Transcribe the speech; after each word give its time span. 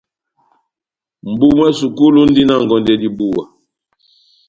Mʼbu 1.29 1.47
mwá 1.55 1.67
sukulu 1.79 2.15
múndi 2.21 2.41
na 2.45 2.55
ngondɛ 2.63 2.93
dibuwa. 3.01 3.43